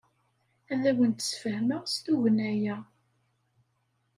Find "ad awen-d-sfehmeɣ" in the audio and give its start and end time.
0.73-1.81